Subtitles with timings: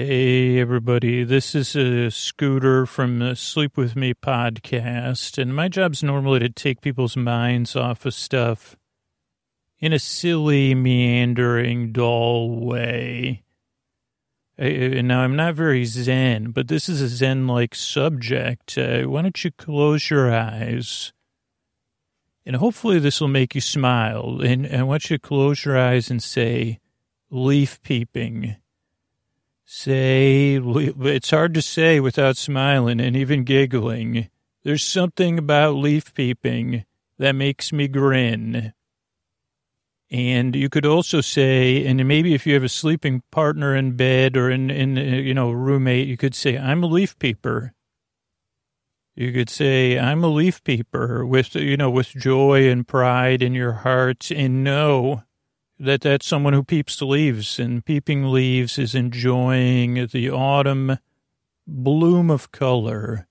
[0.00, 1.24] Hey, everybody.
[1.24, 5.42] This is a Scooter from the Sleep With Me podcast.
[5.42, 8.76] And my job's normally to take people's minds off of stuff
[9.80, 13.42] in a silly, meandering, dull way.
[14.56, 18.78] Now I'm not very zen, but this is a zen like subject.
[18.78, 21.12] Uh, why don't you close your eyes?
[22.46, 24.42] And hopefully this will make you smile.
[24.42, 26.78] And I want you to close your eyes and say,
[27.32, 28.58] leaf peeping.
[29.70, 34.30] Say, it's hard to say without smiling and even giggling.
[34.64, 36.86] There's something about leaf peeping
[37.18, 38.72] that makes me grin.
[40.10, 44.38] And you could also say, and maybe if you have a sleeping partner in bed
[44.38, 47.74] or in, in you know, roommate, you could say, I'm a leaf peeper.
[49.16, 53.52] You could say, I'm a leaf peeper with, you know, with joy and pride in
[53.52, 55.24] your heart and know
[55.78, 60.98] that that's someone who peeps the leaves and peeping leaves is enjoying the autumn
[61.66, 63.26] bloom of color.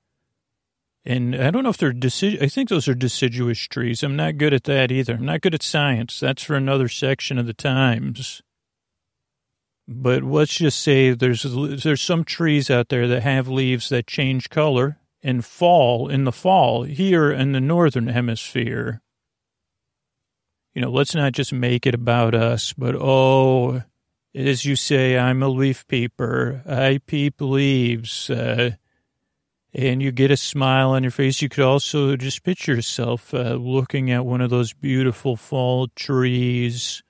[1.04, 2.42] And I don't know if they're decid.
[2.42, 4.04] I think those are deciduous trees.
[4.04, 5.16] I'm not good at that either.
[5.16, 6.20] I'm not good at science.
[6.20, 8.42] That's for another section of the Times.
[9.88, 14.50] But let's just say there's there's some trees out there that have leaves that change
[14.50, 19.02] color and fall in the fall here in the northern hemisphere
[20.78, 23.82] you know, let's not just make it about us, but oh,
[24.36, 26.62] as you say, I'm a leaf peeper.
[26.68, 28.30] I peep leaves.
[28.30, 28.76] Uh,
[29.74, 31.42] and you get a smile on your face.
[31.42, 37.02] You could also just picture yourself uh, looking at one of those beautiful fall trees.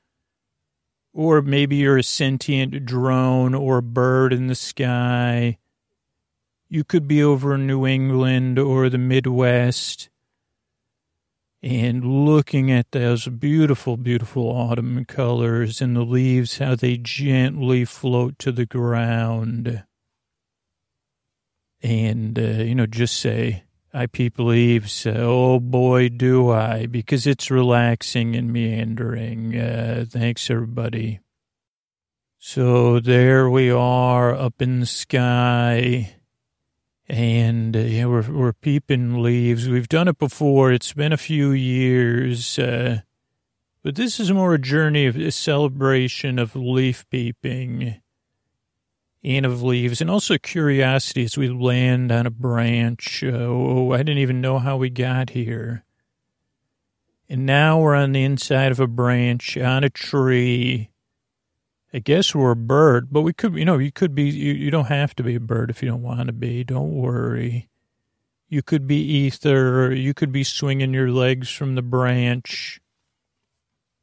[1.12, 5.58] Or maybe you're a sentient drone or a bird in the sky.
[6.70, 10.10] You could be over in New England or the Midwest
[11.64, 18.38] and looking at those beautiful, beautiful autumn colors and the leaves, how they gently float
[18.40, 19.84] to the ground.
[21.82, 23.64] And, uh, you know, just say,
[23.94, 25.06] I peep leaves.
[25.06, 29.58] Uh, oh boy, do I, because it's relaxing and meandering.
[29.58, 31.20] Uh, thanks, everybody.
[32.38, 36.17] So there we are up in the sky
[37.10, 39.68] and uh, yeah, we're we're peeping leaves.
[39.70, 40.72] We've done it before.
[40.72, 43.02] It's been a few years, uh,
[43.82, 48.02] but this is more a journey of a celebration of leaf peeping
[49.24, 53.24] and of leaves, and also curiosity as we land on a branch.
[53.24, 55.84] Uh, oh, I didn't even know how we got here.
[57.30, 60.90] And now we're on the inside of a branch on a tree
[61.94, 64.70] I guess we're a bird, but we could, you know, you could be, you, you
[64.70, 66.64] don't have to be a bird if you don't want to be.
[66.64, 67.70] Don't worry.
[68.50, 72.80] You could be ether, you could be swinging your legs from the branch.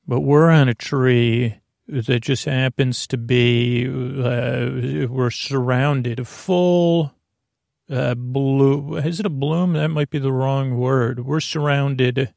[0.07, 7.15] But we're on a tree that just happens to be, uh, we're surrounded, full
[7.91, 8.97] uh, blue.
[8.97, 9.75] Is it a bloom?
[9.75, 11.25] That might be the wrong word.
[11.25, 12.33] We're surrounded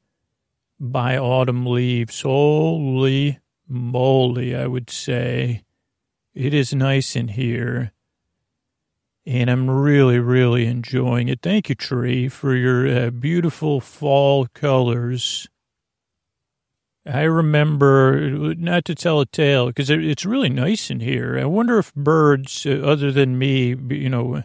[0.79, 2.21] by autumn leaves.
[2.21, 5.63] Holy moly, I would say.
[6.33, 7.91] It is nice in here.
[9.25, 11.39] And I'm really, really enjoying it.
[11.41, 15.47] Thank you, Tree, for your uh, beautiful fall colors.
[17.05, 21.39] I remember, not to tell a tale, because it's really nice in here.
[21.39, 24.43] I wonder if birds, uh, other than me, you know,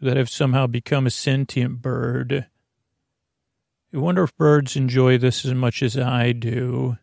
[0.00, 2.46] that have somehow become a sentient bird,
[3.92, 6.98] I wonder if birds enjoy this as much as I do.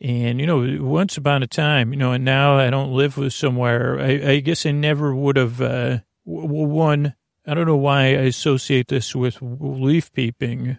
[0.00, 3.32] And, you know, once upon a time, you know, and now I don't live with
[3.32, 7.14] somewhere, I, I guess I never would have, uh, one,
[7.44, 10.78] I don't know why I associate this with leaf peeping,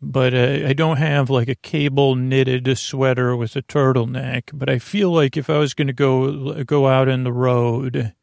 [0.00, 4.50] but uh, I don't have like a cable knitted sweater with a turtleneck.
[4.52, 8.14] But I feel like if I was going to go go out in the road,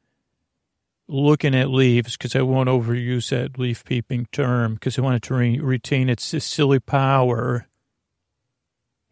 [1.08, 5.22] looking at leaves, because I won't overuse that leaf peeping term, because I want it
[5.24, 7.69] to re- retain its silly power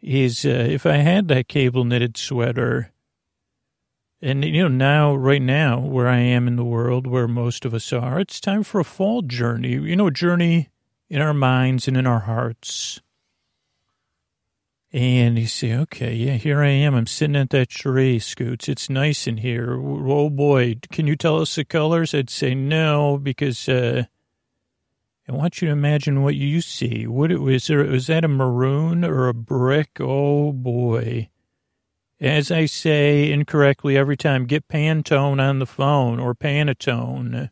[0.02, 2.92] is uh, if I had that cable knitted sweater,
[4.22, 7.74] and you know now, right now, where I am in the world, where most of
[7.74, 9.74] us are, it's time for a fall journey.
[9.74, 10.70] You know, a journey
[11.10, 13.02] in our minds and in our hearts.
[14.94, 16.96] And you say, okay, yeah, here I am.
[16.96, 18.70] I'm sitting at that tree, Scoots.
[18.70, 19.74] It's nice in here.
[19.80, 22.14] Oh boy, can you tell us the colors?
[22.14, 24.06] I'd say no, because uh,
[25.30, 27.06] I want you to imagine what you see.
[27.06, 27.70] What it was?
[27.70, 30.00] Was that a maroon or a brick?
[30.00, 31.30] Oh boy.
[32.20, 37.52] As I say incorrectly every time, get Pantone on the phone or Pantone.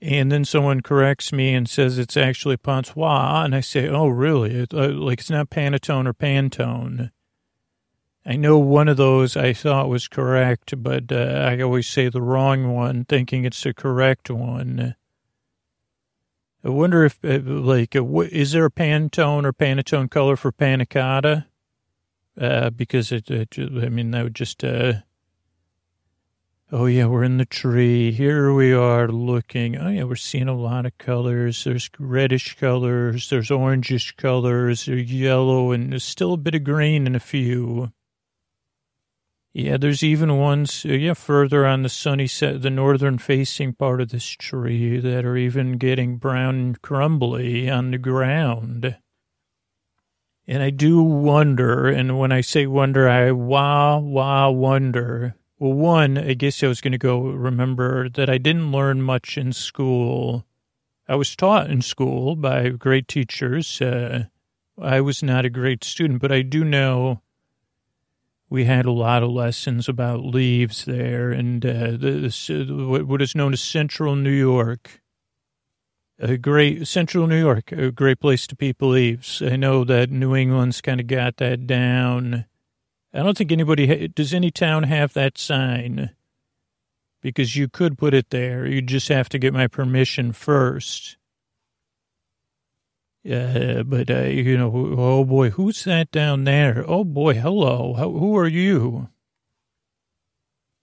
[0.00, 3.42] And then someone corrects me and says it's actually Pontois.
[3.44, 4.54] And I say, oh, really?
[4.54, 7.10] It, uh, like it's not Pantone or Pantone.
[8.24, 12.22] I know one of those I thought was correct, but uh, I always say the
[12.22, 14.94] wrong one, thinking it's the correct one.
[16.62, 20.84] I wonder if, uh, like, uh, is there a Pantone or Pantone color for panna
[20.84, 21.46] cotta?
[22.38, 24.94] Uh, because it, it, I mean, that would just, uh,
[26.70, 28.12] oh yeah, we're in the tree.
[28.12, 29.76] Here we are looking.
[29.76, 31.64] Oh yeah, we're seeing a lot of colors.
[31.64, 33.30] There's reddish colors.
[33.30, 34.84] There's orangish colors.
[34.84, 37.92] There's yellow and there's still a bit of green in a few.
[39.52, 44.00] Yeah, there's even ones, uh, yeah, further on the sunny set, the northern facing part
[44.00, 48.96] of this tree that are even getting brown and crumbly on the ground.
[50.46, 55.34] And I do wonder, and when I say wonder, I wow, wow, wonder.
[55.58, 59.36] Well, one, I guess I was going to go remember that I didn't learn much
[59.36, 60.46] in school.
[61.08, 63.82] I was taught in school by great teachers.
[63.82, 64.26] Uh,
[64.80, 67.20] I was not a great student, but I do know
[68.50, 73.36] we had a lot of lessons about leaves there and uh, this, uh, what is
[73.36, 75.00] known as Central New York.
[76.18, 79.40] A great Central New York, a great place to peep leaves.
[79.40, 82.44] I know that New England's kind of got that down.
[83.14, 84.34] I don't think anybody ha- does.
[84.34, 86.10] Any town have that sign?
[87.22, 88.66] Because you could put it there.
[88.66, 91.16] You just have to get my permission first.
[93.28, 96.84] Uh, but, uh, you know, oh boy, who's that down there?
[96.86, 97.94] Oh boy, hello.
[97.94, 99.08] How, who are you?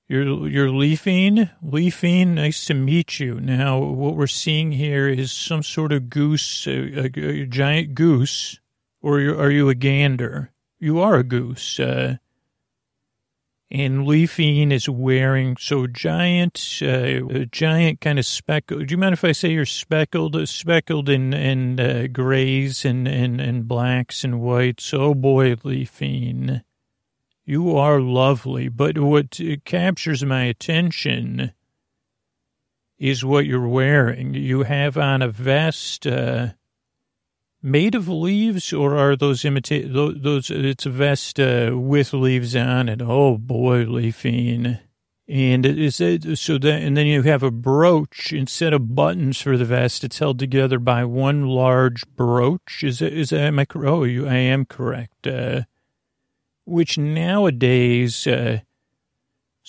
[0.08, 1.50] You're, you're Leafine?
[1.62, 3.40] Leafine, nice to meet you.
[3.42, 8.60] Now, what we're seeing here is some sort of goose, a, a, a giant goose,
[9.02, 10.54] or are you a gander?
[10.80, 11.80] You are a goose.
[11.80, 12.18] Uh,
[13.70, 18.88] and Leafine is wearing so giant, uh, giant kind of speckled.
[18.88, 23.42] Do you mind if I say you're speckled, speckled in in uh, grays and, and
[23.42, 24.94] and blacks and whites?
[24.94, 26.64] Oh boy, Leafine,
[27.46, 28.70] you are lovely.
[28.70, 31.52] But what captures my attention
[32.98, 34.34] is what you're wearing.
[34.34, 36.08] You have on a vest.
[36.08, 36.50] Uh,
[37.62, 40.50] made of leaves, or are those imitate those?
[40.52, 43.02] It's a vest uh, with leaves on it.
[43.02, 44.80] Oh boy, Leafine.
[45.30, 49.58] And is it so that, and then you have a brooch instead of buttons for
[49.58, 50.06] the vest.
[50.06, 52.82] It's held together by one large brooch.
[52.82, 55.28] Is it, is that, I, oh, you, I am correct.
[55.28, 55.64] Uh,
[56.64, 58.60] which nowadays, uh,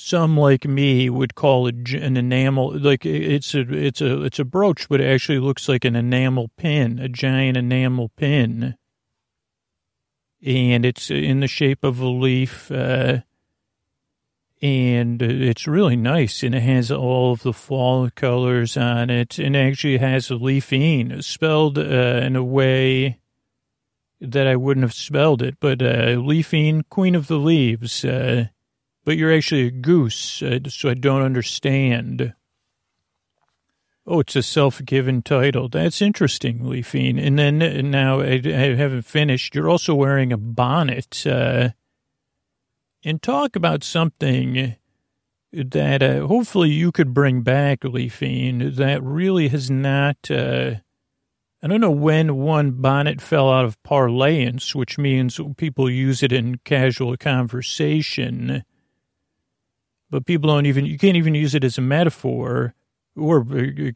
[0.00, 4.44] some like me would call it an enamel like it's a it's a it's a
[4.44, 8.76] brooch but it actually looks like an enamel pin a giant enamel pin.
[10.40, 13.22] And it's in the shape of a leaf uh,
[14.62, 19.56] and it's really nice and it has all of the fall colors on it and
[19.56, 23.18] actually has a leafine spelled uh, in a way
[24.20, 28.46] that I wouldn't have spelled it but uh, leafine queen of the leaves uh,
[29.08, 32.34] but you're actually a goose, uh, so I don't understand.
[34.06, 35.70] Oh, it's a self-given title.
[35.70, 37.18] That's interesting, Leafine.
[37.18, 39.54] And then now I, I, haven't finished.
[39.54, 41.26] You're also wearing a bonnet.
[41.26, 41.70] Uh,
[43.02, 44.76] and talk about something
[45.54, 50.30] that uh, hopefully you could bring back, Leafine, that really has not.
[50.30, 50.74] Uh,
[51.62, 56.30] I don't know when one bonnet fell out of parlance, which means people use it
[56.30, 58.64] in casual conversation
[60.10, 62.74] but people don't even, you can't even use it as a metaphor
[63.16, 63.42] or,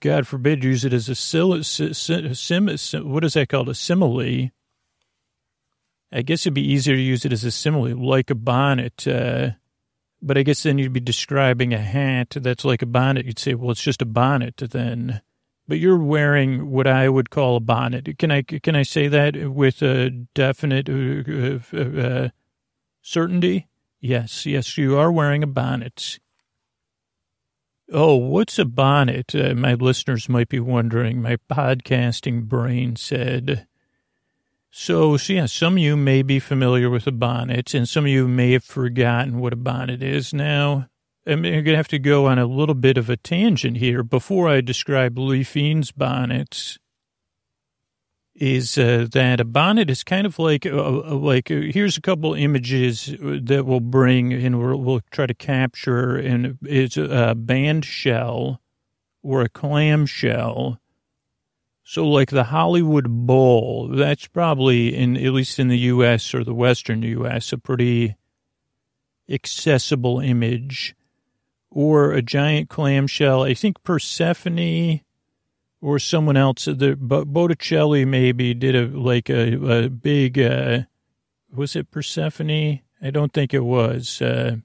[0.01, 3.69] God forbid, use it as a sim, sim, what is that called?
[3.69, 4.51] A simile.
[6.15, 9.07] I guess it'd be easier to use it as a simile, like a bonnet.
[9.07, 9.53] Uh,
[10.21, 13.27] but I guess then you'd be describing a hat that's like a bonnet.
[13.27, 15.23] You'd say, well, it's just a bonnet then.
[15.67, 18.19] But you're wearing what I would call a bonnet.
[18.19, 22.29] Can I can I say that with a definite uh, uh, uh
[23.01, 23.69] certainty?
[24.05, 26.19] Yes, yes, you are wearing a bonnet.
[27.93, 29.33] Oh, what's a bonnet?
[29.33, 31.23] Uh, my listeners might be wondering.
[31.23, 33.69] My podcasting brain said.
[34.73, 38.11] So, so, yeah, some of you may be familiar with a bonnet, and some of
[38.11, 40.35] you may have forgotten what a bonnet is.
[40.35, 40.89] Now,
[41.25, 44.49] I'm going to have to go on a little bit of a tangent here before
[44.49, 46.81] I describe Leafine's bonnets
[48.35, 52.01] is uh, that a bonnet is kind of like uh, uh like uh, here's a
[52.01, 57.85] couple images that we'll bring and we'll, we'll try to capture and it's a band
[57.85, 58.61] shell
[59.23, 60.81] or a clam shell.
[61.85, 66.35] So like the Hollywood Bowl, that's probably in at least in the U.S.
[66.35, 67.53] or the Western U.S.
[67.53, 68.17] a pretty
[69.29, 70.95] accessible image,
[71.71, 73.43] or a giant clamshell.
[73.43, 75.01] I think Persephone
[75.83, 76.65] or someone else.
[76.65, 80.39] The Botticelli maybe did a like a, a big.
[80.39, 80.85] Uh,
[81.55, 82.81] was it Persephone?
[83.03, 84.23] I don't think it was.
[84.23, 84.57] Uh,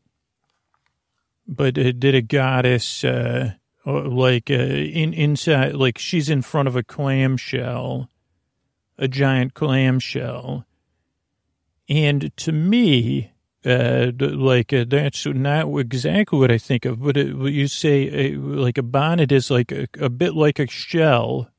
[1.47, 3.53] but it did a goddess, uh,
[3.85, 8.09] like, uh, in, inside, like she's in front of a clamshell,
[8.97, 10.65] a giant clamshell.
[11.87, 13.31] And to me,
[13.67, 18.39] uh, like uh, that's not exactly what I think of, but it, you say uh,
[18.39, 21.49] like a bonnet is like a, a, bit like a shell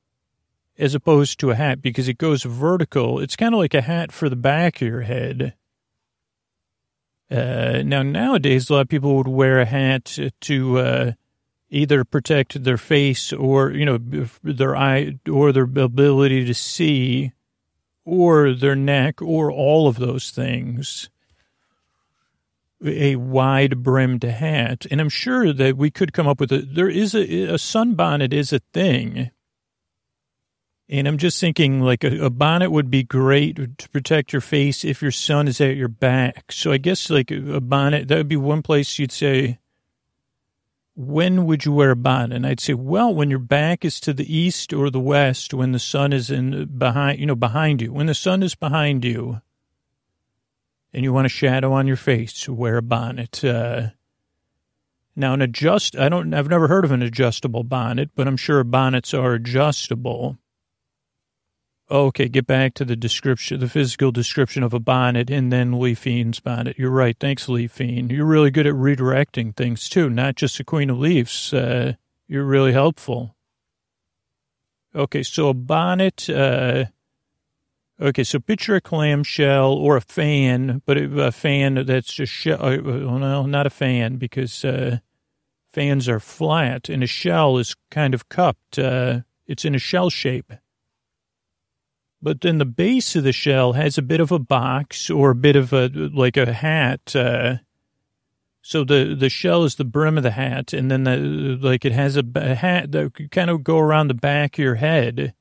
[0.79, 3.21] as opposed to a hat because it goes vertical.
[3.21, 5.55] It's kind of like a hat for the back of your head.
[7.31, 11.13] Uh, now, nowadays, a lot of people would wear a hat to uh,
[11.69, 13.99] either protect their face or, you know,
[14.43, 17.33] their eye or their ability to see
[18.07, 21.11] or their neck or all of those things.
[22.85, 24.87] A wide brimmed hat.
[24.91, 27.23] And I'm sure that we could come up with a, there is a,
[27.55, 29.31] a sunbonnet is a thing
[30.89, 34.85] and I'm just thinking like a, a, bonnet would be great to protect your face
[34.85, 36.51] if your sun is at your back.
[36.51, 39.59] So I guess like a bonnet, that would be one place you'd say,
[40.97, 42.35] when would you wear a bonnet?
[42.35, 45.73] And I'd say, well, when your back is to the east or the west, when
[45.73, 49.43] the sun is in behind, you know, behind you, when the sun is behind you
[50.99, 53.45] and you want a shadow on your face, wear a bonnet.
[53.45, 53.91] Uh,
[55.15, 58.65] now an adjust, I don't, I've never heard of an adjustable bonnet, but I'm sure
[58.65, 60.39] bonnets are adjustable.
[61.89, 66.41] Okay, get back to the description, the physical description of a bonnet, and then Leafine's
[66.41, 66.77] bonnet.
[66.77, 67.17] You're right.
[67.21, 68.11] Thanks, Leafine.
[68.11, 71.55] You're really good at redirecting things too, not just the Queen of Leaves.
[71.55, 71.93] Uh,
[72.27, 73.37] you're really helpful.
[74.97, 76.29] Okay, so a bonnet.
[76.29, 76.87] Uh,
[78.01, 82.65] okay, so picture a clamshell or a fan, but a fan that's just shell.
[82.65, 84.99] Uh, well, not a fan because uh,
[85.69, 88.79] fans are flat, and a shell is kind of cupped.
[88.79, 90.53] Uh, it's in a shell shape
[92.21, 95.37] but then the base of the shell has a bit of a box or a
[95.37, 97.15] bit of a like a hat.
[97.15, 97.57] Uh,
[98.61, 101.17] so the the shell is the brim of the hat, and then the
[101.61, 104.77] like it has a, a hat that kind of go around the back of your
[104.77, 105.35] head.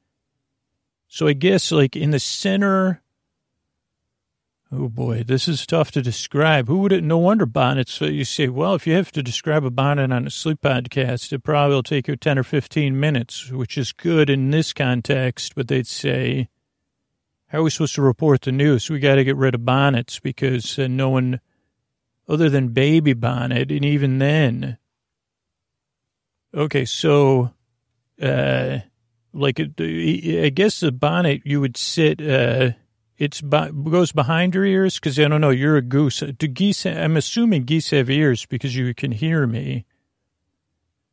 [1.07, 3.01] So I guess like in the center.
[4.69, 6.67] Oh boy, this is tough to describe.
[6.67, 7.03] Who would it?
[7.03, 7.93] No wonder bonnets.
[7.93, 11.31] So you say, well, if you have to describe a bonnet on a sleep podcast,
[11.31, 15.55] it probably will take you ten or fifteen minutes, which is good in this context.
[15.55, 16.49] But they'd say
[17.47, 18.89] how are we supposed to report the news?
[18.89, 21.39] We got to get rid of bonnets because uh, no one
[22.27, 24.77] other than baby bonnet, and even then.
[26.53, 27.53] Okay, so,
[28.21, 28.79] uh,
[29.37, 32.71] like, I guess the bonnet you would sit, uh,
[33.17, 35.49] it's goes behind your ears because I don't know.
[35.49, 36.19] You're a goose.
[36.19, 36.85] Do geese?
[36.85, 39.85] I'm assuming geese have ears because you can hear me.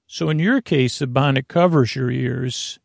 [0.07, 2.79] So in your case, the bonnet covers your ears.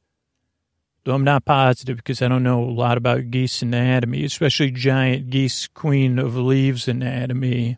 [1.03, 5.29] Though I'm not positive because I don't know a lot about geese anatomy, especially giant
[5.29, 7.77] geese queen of leaves anatomy.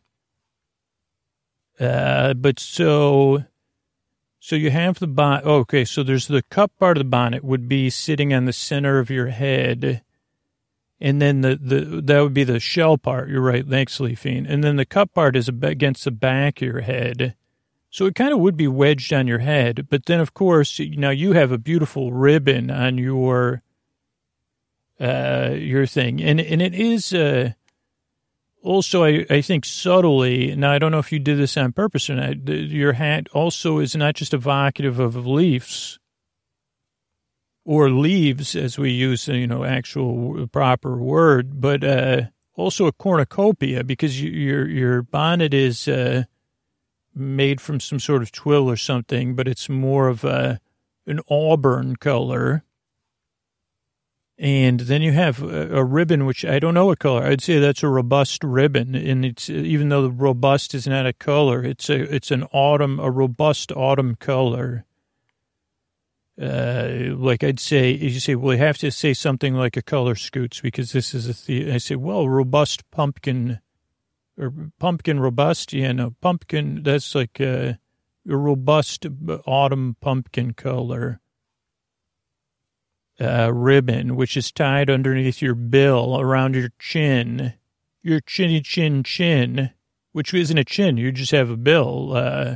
[1.79, 3.43] Uh, but so,
[4.43, 5.43] so you have the bonnet.
[5.45, 8.51] Oh, okay, so there's the cup part of the bonnet would be sitting on the
[8.51, 10.01] center of your head.
[10.99, 13.29] And then the, the that would be the shell part.
[13.29, 13.65] You're right.
[13.65, 14.47] Thanks, Leafine.
[14.47, 17.35] And then the cup part is against the back of your head.
[17.91, 19.85] So it kind of would be wedged on your head.
[19.91, 23.61] But then, of course, now you have a beautiful ribbon on your
[24.99, 27.51] uh, your thing, and and it is uh,
[28.61, 30.55] also I, I think subtly.
[30.55, 32.47] Now I don't know if you did this on purpose or not.
[32.47, 35.99] Your hat also is not just evocative of leaves
[37.63, 42.21] or leaves, as we use, you know, actual proper word, but uh,
[42.55, 45.87] also a cornucopia because your your bonnet is.
[45.87, 46.23] Uh,
[47.13, 50.59] made from some sort of twill or something, but it's more of a
[51.05, 52.63] an auburn color.
[54.41, 57.23] And then you have a, ribbon, which I don't know what color.
[57.23, 61.13] I'd say that's a robust ribbon, and it's even though the robust is not a
[61.13, 64.83] color, it's a it's an autumn, a robust autumn color.
[66.41, 70.15] Uh, like I'd say, you say, well, you have to say something like a color
[70.15, 71.45] scoots because this is a.
[71.45, 73.59] The- I say, well, robust pumpkin
[74.39, 75.71] or pumpkin robust.
[75.71, 77.77] Yeah, pumpkin, that's like a,
[78.27, 79.05] a robust
[79.45, 81.19] autumn pumpkin color.
[83.21, 87.53] Uh, ribbon, which is tied underneath your bill around your chin,
[88.01, 89.69] your chinny chin chin,
[90.11, 90.97] which isn't a chin.
[90.97, 92.55] You just have a bill, uh,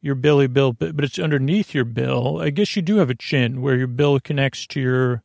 [0.00, 2.40] your billy bill, but, it's underneath your bill.
[2.40, 5.22] I guess you do have a chin where your bill connects to your,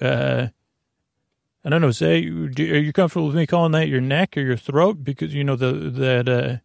[0.00, 0.48] uh,
[1.64, 1.90] I don't know.
[1.90, 5.02] Say, are you comfortable with me calling that your neck or your throat?
[5.02, 6.56] Because you know the that uh,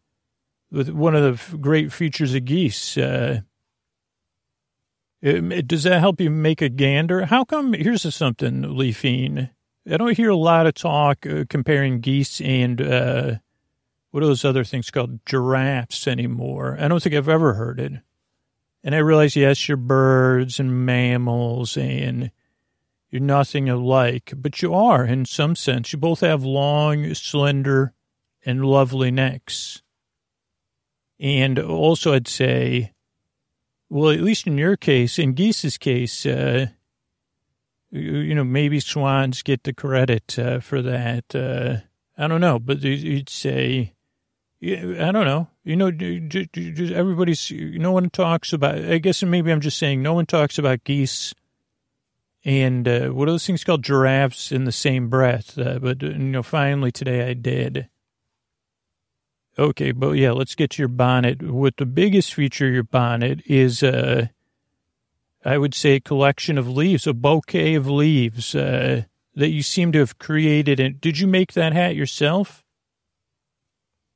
[0.71, 2.95] with one of the great features of geese.
[2.95, 3.41] Uh,
[5.27, 7.25] it, does that help you make a gander?
[7.25, 7.73] How come?
[7.73, 9.49] Here's something, Leafine.
[9.89, 13.35] I don't hear a lot of talk uh, comparing geese and uh,
[14.11, 15.25] what are those other things called?
[15.25, 16.77] Giraffes anymore.
[16.79, 17.93] I don't think I've ever heard it.
[18.83, 22.31] And I realize, yes, you're birds and mammals and
[23.09, 25.93] you're nothing alike, but you are in some sense.
[25.93, 27.93] You both have long, slender,
[28.45, 29.81] and lovely necks.
[31.19, 32.93] And also, I'd say,
[33.89, 36.67] well, at least in your case, in Geese's case, uh,
[37.91, 41.33] you know, maybe swans get the credit uh, for that.
[41.33, 41.77] Uh,
[42.17, 43.93] I don't know, but you'd say,
[44.61, 45.47] I don't know.
[45.63, 50.25] You know, everybody's, no one talks about, I guess maybe I'm just saying, no one
[50.25, 51.33] talks about geese
[52.43, 55.57] and uh, what are those things called giraffes in the same breath.
[55.57, 57.87] Uh, but, you know, finally today I did.
[59.59, 61.41] Okay, but yeah, let's get to your bonnet.
[61.41, 64.27] What the biggest feature of your bonnet is, uh,
[65.43, 69.91] I would say, a collection of leaves, a bouquet of leaves uh, that you seem
[69.93, 70.79] to have created.
[70.79, 72.63] And did you make that hat yourself?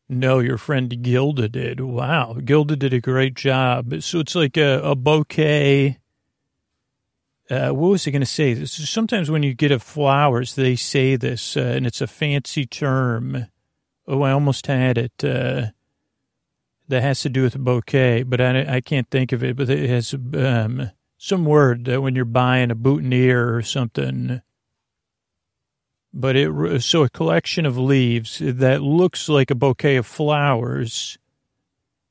[0.08, 1.80] No, your friend Gilda did.
[1.80, 4.04] Wow, Gilda did a great job.
[4.04, 5.98] So it's like a, a bouquet.
[7.50, 8.64] Uh, what was I going to say?
[8.66, 13.48] Sometimes when you get a flowers, they say this, uh, and it's a fancy term.
[14.12, 15.24] Oh, I almost had it.
[15.24, 15.68] Uh,
[16.90, 19.56] that has to do with a bouquet, but I, I can't think of it.
[19.56, 24.42] But it has um, some word that when you're buying a boutonniere or something.
[26.14, 31.18] But it so a collection of leaves that looks like a bouquet of flowers,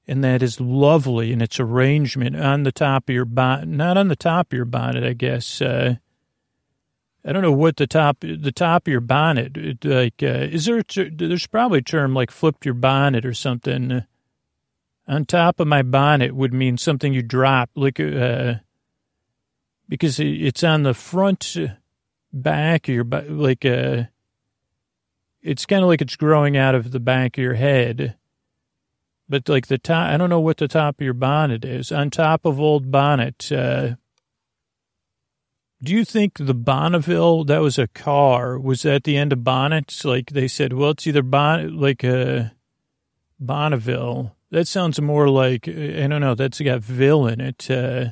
[0.09, 3.69] and that is lovely in its arrangement on the top of your bonnet.
[3.69, 5.61] Not on the top of your bonnet, I guess.
[5.61, 5.97] Uh,
[7.25, 10.23] I don't know what the top the top of your bonnet like.
[10.23, 10.79] Uh, is there?
[10.79, 14.05] A, there's probably a term like flipped your bonnet or something.
[15.07, 18.55] On top of my bonnet would mean something you drop, like uh,
[19.89, 21.57] because it's on the front
[22.33, 24.05] back of your like uh,
[25.43, 28.17] it's kind of like it's growing out of the back of your head.
[29.29, 31.93] But like the top, I don't know what the top of your bonnet is.
[31.93, 33.95] On top of old bonnet, uh,
[35.83, 40.05] do you think the Bonneville, that was a car, was at the end of bonnets?
[40.05, 42.45] Like they said, well, it's either Bon, like uh,
[43.39, 44.37] Bonneville.
[44.51, 47.71] That sounds more like, I don't know, that's got Ville in it.
[47.71, 48.11] Uh,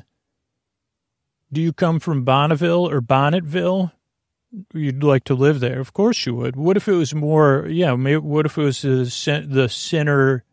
[1.51, 3.91] do you come from Bonneville or Bonnetville?
[4.73, 5.79] You'd like to live there.
[5.79, 6.55] Of course you would.
[6.55, 10.43] What if it was more, yeah, maybe, what if it was the, the center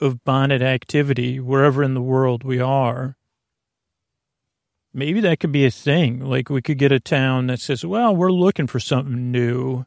[0.00, 3.16] of bonnet activity wherever in the world we are?
[4.94, 6.20] Maybe that could be a thing.
[6.20, 9.84] Like we could get a town that says, well, we're looking for something new.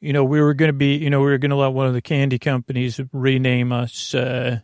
[0.00, 1.86] You know, we were going to be, you know, we were going to let one
[1.86, 4.14] of the candy companies rename us.
[4.14, 4.60] Uh,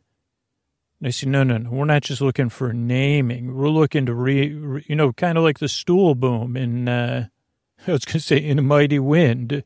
[1.00, 3.54] they said, no, no, no, we're not just looking for naming.
[3.54, 7.28] We're looking to re, re you know, kind of like the stool boom in, uh,
[7.86, 9.64] I was going to say in a mighty wind.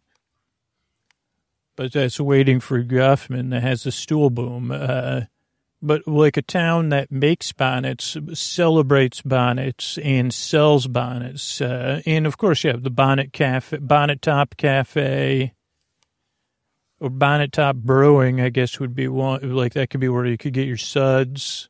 [1.76, 4.70] But that's waiting for Guffman that has the stool boom.
[4.70, 5.22] Uh,
[5.84, 11.60] but like a town that makes bonnets, celebrates bonnets, and sells bonnets.
[11.60, 15.52] Uh, and of course, you have the Bonnet Cafe, Bonnet Top Cafe,
[17.00, 19.54] or Bonnet Top Brewing, I guess would be one.
[19.54, 21.68] Like that could be where you could get your suds.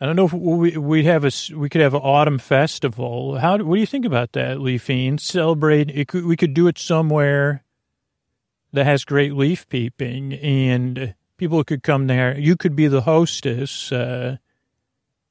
[0.00, 3.38] I don't know if we we have a we could have an autumn festival.
[3.38, 5.18] How what do you think about that, Leafine?
[5.18, 6.08] Celebrate.
[6.08, 7.64] Could, we could do it somewhere
[8.72, 12.38] that has great leaf peeping and people could come there.
[12.38, 14.36] You could be the hostess, uh,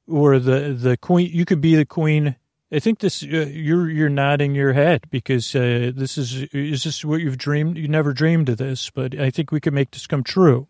[0.06, 1.30] or the the queen.
[1.32, 2.36] You could be the queen.
[2.72, 3.22] I think this.
[3.22, 7.76] Uh, you're you're nodding your head because uh, this is is this what you've dreamed?
[7.78, 10.68] You never dreamed of this, but I think we could make this come true.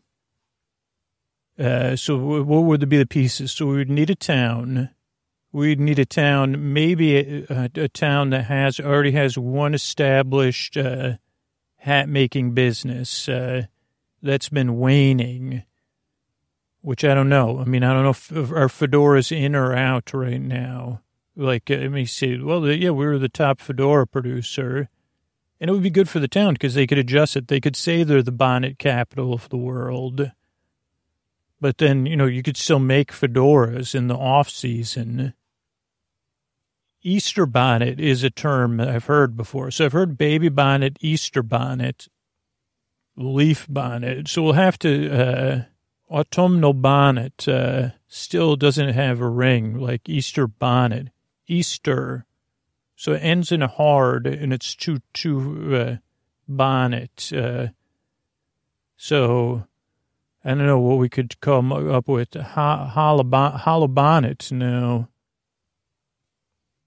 [1.58, 3.52] Uh, so what would be the pieces?
[3.52, 4.90] So we would need a town.
[5.52, 10.76] We'd need a town, maybe a, a, a town that has already has one established
[10.76, 11.12] uh,
[11.76, 13.28] hat making business.
[13.28, 13.66] Uh,
[14.24, 15.62] that's been waning,
[16.80, 17.60] which I don't know.
[17.60, 21.02] I mean, I don't know if, our fedora's in or out right now.
[21.36, 22.40] Like, uh, let me see.
[22.40, 24.88] Well, yeah, we were the top fedora producer,
[25.60, 27.48] and it would be good for the town because they could adjust it.
[27.48, 30.32] They could say they're the bonnet capital of the world,
[31.60, 35.34] but then you know you could still make fedoras in the off season.
[37.02, 39.70] Easter bonnet is a term I've heard before.
[39.70, 42.08] So I've heard baby bonnet, Easter bonnet,
[43.16, 44.28] leaf bonnet.
[44.28, 45.62] So we'll have to, uh,
[46.10, 51.08] autumnal bonnet, uh, still doesn't have a ring like Easter bonnet.
[51.46, 52.26] Easter.
[52.96, 55.96] So it ends in a hard and it's too, too, uh,
[56.48, 57.32] bonnet.
[57.34, 57.68] Uh,
[58.96, 59.66] so
[60.44, 62.32] I don't know what we could come up with.
[62.32, 64.52] Bon hollow bonnet.
[64.52, 65.08] No.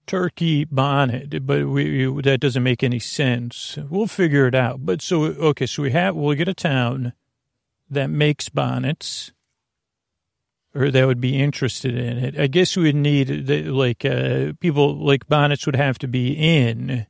[0.08, 3.78] Turkey bonnet, but we, that doesn't make any sense.
[3.88, 4.84] We'll figure it out.
[4.84, 7.12] But so okay, so we have we'll get a town
[7.90, 9.30] that makes bonnets,
[10.74, 12.40] or that would be interested in it.
[12.40, 17.06] I guess we would need like uh, people like bonnets would have to be in,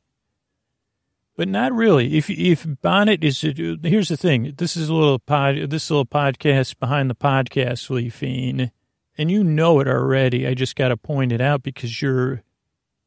[1.35, 2.17] but not really.
[2.17, 4.53] If if bonnet is here's the thing.
[4.57, 5.55] This is a little pod.
[5.69, 8.71] This little podcast behind the podcast, Leafine,
[9.17, 10.45] and you know it already.
[10.45, 12.43] I just got to point it out because you're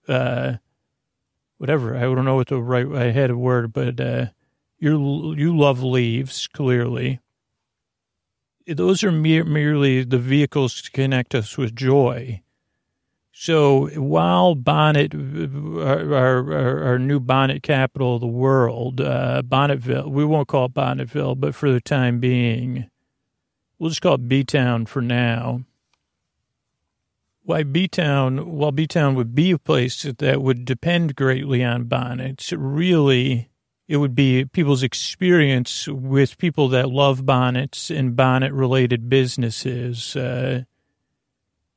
[0.09, 0.55] uh,
[1.59, 1.97] whatever.
[1.97, 4.27] I don't know what the right, I had a word, but, uh,
[4.79, 7.21] you you love leaves, clearly.
[8.67, 12.43] Those are mere, merely the vehicles to connect us with joy.
[13.33, 20.25] So while Bonnet, our, our, our, new Bonnet capital of the world, uh, Bonnetville, we
[20.25, 22.91] won't call it Bonnetville, but for the time being,
[23.79, 25.65] we'll just call it B-Town for now
[27.45, 33.51] why B-Town, while B-Town would be a place that would depend greatly on bonnets, really
[33.89, 40.63] it would be people's experience with people that love bonnets and bonnet-related businesses uh,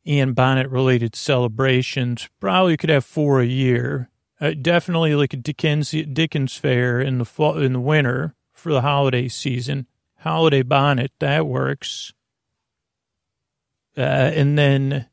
[0.05, 2.29] and bonnet-related celebrations.
[2.39, 4.09] Probably could have four a year.
[4.39, 8.81] Uh, definitely like a Dickens, Dickens fair in the fall, in the winter for the
[8.81, 9.87] holiday season.
[10.19, 12.13] Holiday bonnet, that works.
[13.97, 15.07] Uh, and then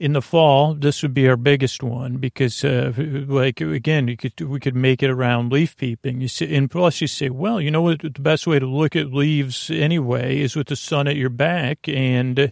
[0.00, 4.40] in the fall, this would be our biggest one because, uh, like again, you could
[4.40, 6.22] we could make it around leaf peeping.
[6.22, 8.00] You see, and plus you say, well, you know what?
[8.00, 11.86] The best way to look at leaves anyway is with the sun at your back,
[11.86, 12.50] and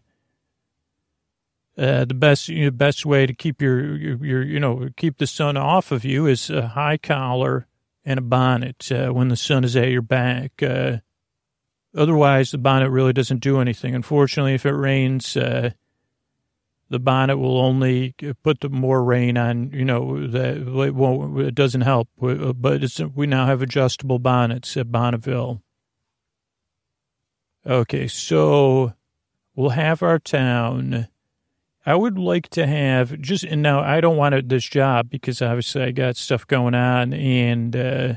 [1.79, 5.17] uh, the best you know, best way to keep your, your, your you know keep
[5.17, 7.67] the sun off of you is a high collar
[8.05, 10.63] and a bonnet uh, when the sun is at your back.
[10.63, 10.99] Uh,
[11.97, 13.95] otherwise, the bonnet really doesn't do anything.
[13.95, 15.71] Unfortunately, if it rains uh,
[16.91, 21.55] the bonnet will only put the more rain on, you know, that it won't, it
[21.55, 22.09] doesn't help.
[22.19, 25.63] But it's, we now have adjustable bonnets at Bonneville.
[27.67, 28.95] Okay, so
[29.55, 31.09] we'll have our town.
[31.85, 35.83] I would like to have just, and now I don't want this job because obviously
[35.83, 38.15] I got stuff going on and, uh,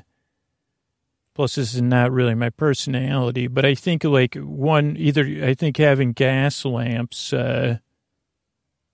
[1.34, 5.77] plus this is not really my personality, but I think like one, either I think
[5.77, 7.79] having gas lamps, uh,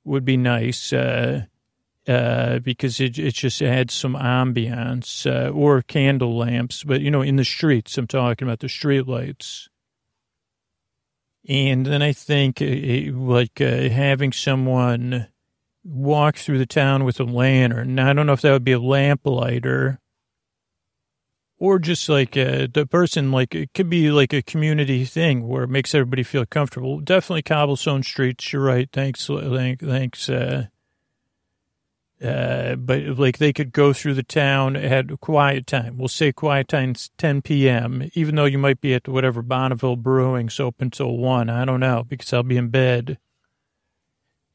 [0.08, 1.46] would be nice uh,
[2.08, 6.84] uh, because it, it just adds some ambiance uh, or candle lamps.
[6.84, 9.70] But, you know, in the streets, I'm talking about the street lights.
[11.48, 15.28] And then I think uh, like uh, having someone
[15.84, 17.96] walk through the town with a lantern.
[17.96, 20.00] Now, I don't know if that would be a lamplighter
[21.60, 25.64] or just like uh, the person, like it could be like a community thing where
[25.64, 27.00] it makes everybody feel comfortable.
[27.00, 28.54] Definitely cobblestone streets.
[28.54, 28.90] You're right.
[28.92, 29.26] Thanks.
[29.28, 30.30] Thanks.
[30.30, 30.68] Uh,
[32.24, 35.98] uh, but like they could go through the town at quiet time.
[35.98, 38.10] We'll say quiet time 10 p.m.
[38.14, 41.50] Even though you might be at whatever Bonneville Brewing's open till one.
[41.50, 43.18] I don't know because I'll be in bed.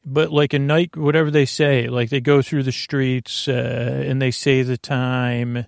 [0.05, 4.21] But like a night, whatever they say, like they go through the streets uh, and
[4.21, 5.67] they say the time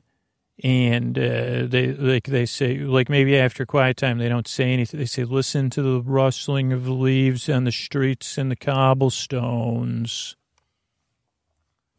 [0.63, 5.01] and uh, they like they say like maybe after quiet time they don't say anything.
[5.01, 10.37] They say listen to the rustling of the leaves on the streets and the cobblestones.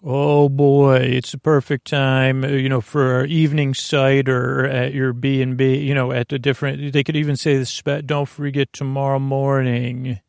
[0.07, 5.13] Oh boy, it's a perfect time, uh, you know, for our evening cider at your
[5.13, 5.77] B and B.
[5.77, 6.93] You know, at the different.
[6.93, 10.19] They could even say the don't forget tomorrow morning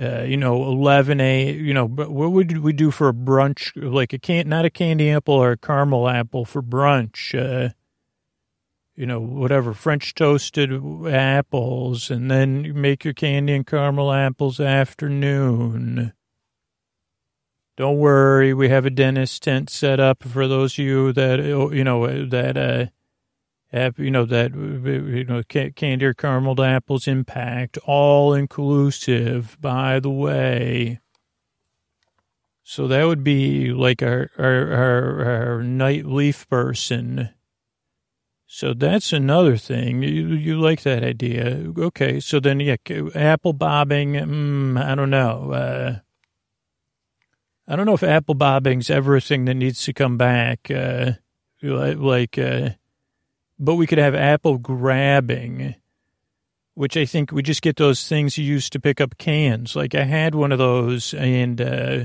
[0.00, 3.72] uh, you know, 11 a, you know, but what would we do for a brunch?
[3.74, 7.34] Like a can, not a candy apple or a caramel apple for brunch.
[7.34, 7.70] Uh,
[8.94, 10.72] you know, whatever, French toasted
[11.06, 16.12] apples, and then you make your candy and caramel apples afternoon.
[17.76, 21.84] Don't worry, we have a dentist tent set up for those of you that, you
[21.84, 22.86] know, that, uh,
[23.72, 31.00] you know, that, you know, candy or carameled apples impact, all inclusive, by the way.
[32.62, 37.30] So that would be like our, our, our, our night leaf person.
[38.46, 40.02] So that's another thing.
[40.02, 41.70] You, you like that idea.
[41.76, 42.20] Okay.
[42.20, 42.76] So then, yeah,
[43.14, 44.12] apple bobbing.
[44.14, 45.52] Mm, I don't know.
[45.52, 45.98] Uh,
[47.66, 50.70] I don't know if apple bobbing's everything that needs to come back.
[50.70, 51.12] Uh,
[51.62, 52.70] like, uh,
[53.58, 55.74] but we could have apple grabbing,
[56.74, 59.76] which I think we just get those things you used to pick up cans.
[59.76, 62.04] Like I had one of those and uh,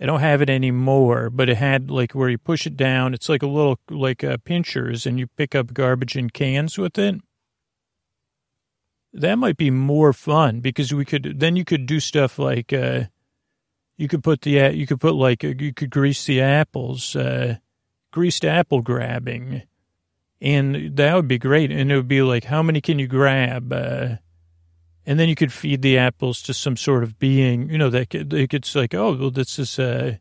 [0.00, 3.14] I don't have it anymore, but it had like where you push it down.
[3.14, 6.98] It's like a little like uh, pinchers and you pick up garbage in cans with
[6.98, 7.20] it.
[9.12, 13.04] That might be more fun because we could then you could do stuff like uh,
[13.96, 17.56] You could put the you could put like you could grease the apples, uh,
[18.12, 19.62] greased apple grabbing,
[20.40, 21.70] and that would be great.
[21.70, 23.72] And it would be like, how many can you grab?
[23.72, 24.16] Uh,
[25.06, 28.10] and then you could feed the apples to some sort of being, you know, that
[28.10, 30.16] could, it's like, oh, well, this is, uh,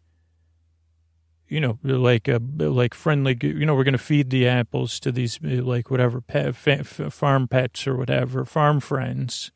[1.49, 5.12] you know, like a like friendly, you know, we're going to feed the apples to
[5.12, 9.51] these like whatever pet, farm pets or whatever farm friends.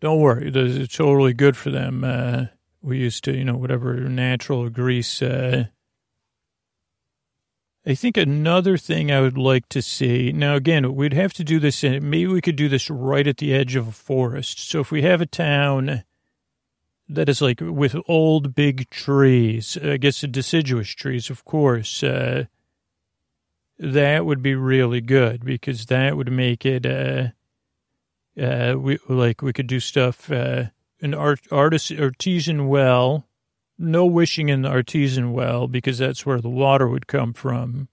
[0.00, 2.04] Don't worry, it's totally good for them.
[2.04, 2.46] Uh,
[2.80, 5.20] we used to, you know, whatever natural grease.
[5.20, 5.66] Uh,
[7.86, 11.58] I think another thing I would like to see now, again, we'd have to do
[11.58, 14.68] this, and maybe we could do this right at the edge of a forest.
[14.68, 16.04] So if we have a town
[17.08, 22.44] that is like with old big trees, I guess the deciduous trees, of course, uh,
[23.78, 27.28] that would be really good because that would make it, uh,
[28.38, 30.64] uh, we like we could do stuff, uh,
[31.00, 33.26] an art, artist, artesian well
[33.80, 37.88] no wishing in the artesian well because that's where the water would come from.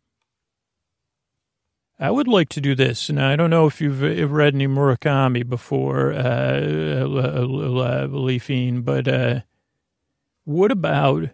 [1.99, 5.47] I would like to do this, and I don't know if you've read any Murakami
[5.47, 6.59] before, uh,
[8.07, 9.39] Leafine, but uh,
[10.45, 11.31] what about,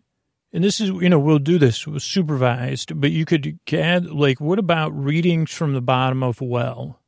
[0.54, 4.58] and this is, you know, we'll do this supervised, but you could add, like, what
[4.58, 7.02] about readings from the bottom of well?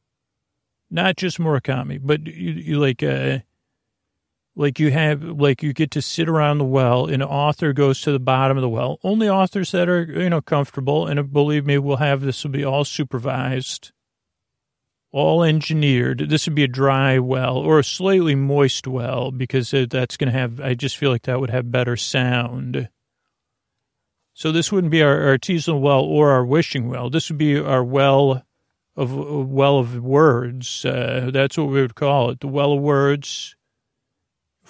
[0.91, 3.39] Not just Murakami, but you, you like, uh,
[4.55, 7.07] like you have, like you get to sit around the well.
[7.07, 8.99] An author goes to the bottom of the well.
[9.03, 11.07] Only authors that are, you know, comfortable.
[11.07, 13.91] And uh, believe me, we'll have this will be all supervised,
[15.11, 16.29] all engineered.
[16.29, 20.31] This would be a dry well or a slightly moist well because uh, that's going
[20.31, 20.61] to have.
[20.61, 22.89] I just feel like that would have better sound.
[24.33, 27.09] So this wouldn't be our, artisanal well or our wishing well.
[27.09, 28.43] This would be our well
[28.95, 30.85] of uh, well of words.
[30.85, 32.39] Uh, that's what we would call it.
[32.39, 33.55] The well of words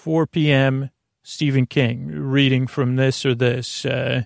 [0.05, 0.91] 4 p.m.,
[1.23, 4.21] Stephen King reading from this or this, uh,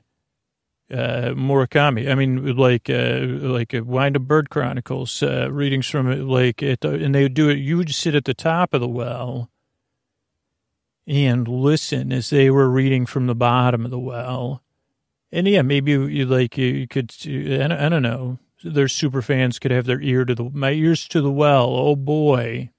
[0.92, 2.12] uh, Murakami.
[2.12, 6.84] I mean, like, uh, like Wind Up Bird Chronicles, uh, readings from it, like, it,
[6.84, 7.60] and they would do it.
[7.60, 9.50] You would sit at the top of the well
[11.08, 14.62] and listen as they were reading from the bottom of the well.
[15.32, 18.38] And yeah, maybe you like, you could, I don't know.
[18.66, 21.68] Their super fans could have their ear to the, my ears to the well.
[21.70, 22.72] Oh boy.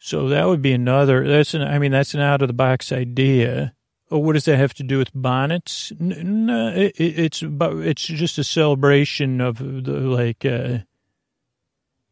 [0.00, 1.28] So that would be another.
[1.28, 1.62] That's an.
[1.62, 3.74] I mean, that's an out of the box idea.
[4.10, 5.92] Oh, what does that have to do with bonnets?
[6.00, 10.44] No, it, it's it's just a celebration of the like.
[10.44, 10.78] Uh,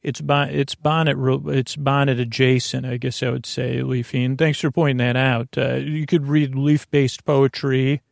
[0.02, 1.16] it's bon, it's bonnet
[1.48, 4.36] it's bonnet adjacent, I guess I would say, Leafy.
[4.36, 5.48] Thanks for pointing that out.
[5.56, 8.02] Uh, you could read leaf based poetry.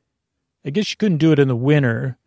[0.65, 2.19] I guess you couldn't do it in the winter,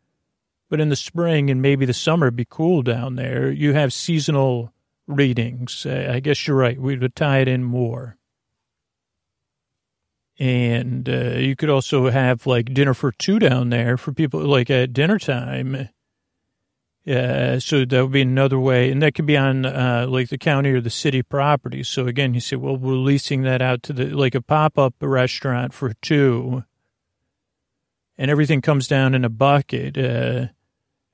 [0.69, 3.51] but in the spring and maybe the summer, be cool down there.
[3.51, 4.71] You have seasonal
[5.09, 5.85] readings.
[5.85, 6.79] I guess you're right.
[6.79, 8.17] We would tie it in more.
[10.37, 14.69] And uh, you could also have like dinner for two down there for people like
[14.69, 15.89] at dinner time.
[17.05, 18.89] Uh, so that would be another way.
[18.91, 21.83] And that could be on uh, like the county or the city property.
[21.83, 24.93] So again, you say, well, we're leasing that out to the like a pop up
[25.01, 26.63] restaurant for two.
[28.17, 29.97] And everything comes down in a bucket.
[29.97, 30.47] Uh,